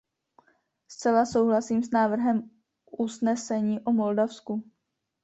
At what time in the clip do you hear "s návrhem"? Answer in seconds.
1.83-2.49